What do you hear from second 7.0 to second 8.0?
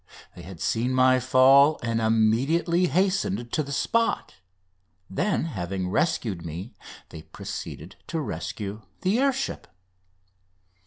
they proceeded